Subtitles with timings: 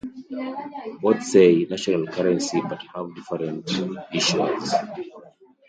[0.99, 4.73] Both say "National Currency", but have different issuers.